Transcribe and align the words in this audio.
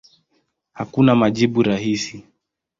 Hakuna 0.73 1.15
majibu 1.15 1.63
rahisi. 1.63 2.23